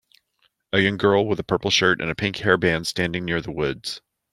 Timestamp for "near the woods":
3.23-4.01